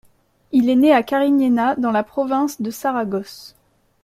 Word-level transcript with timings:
Il 0.51 0.67
est 0.67 0.75
né 0.75 0.91
à 0.95 1.03
Cariñena, 1.03 1.75
dans 1.75 1.91
la 1.91 2.01
province 2.03 2.59
de 2.59 2.71
Saragosse. 2.71 3.55